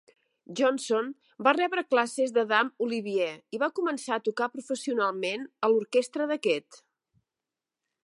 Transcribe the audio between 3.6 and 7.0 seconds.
va començar a tocar professionalment a l'orquestra d'aquest.